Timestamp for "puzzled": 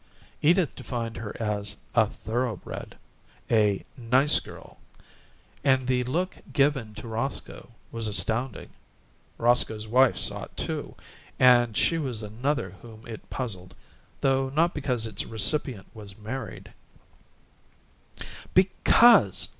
13.29-13.75